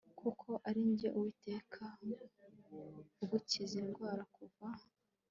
[0.19, 1.83] kuko ari Jye Uwiteka
[3.23, 4.67] ugukiza indwara Kuva